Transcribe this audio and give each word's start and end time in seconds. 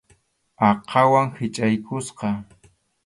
Aqhawan 0.69 1.29
hichʼaykusqa. 1.37 2.29